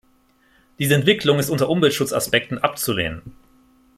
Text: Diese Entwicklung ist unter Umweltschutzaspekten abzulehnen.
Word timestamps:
Diese 0.79 0.95
Entwicklung 0.95 1.37
ist 1.37 1.51
unter 1.51 1.69
Umweltschutzaspekten 1.69 2.57
abzulehnen. 2.57 3.21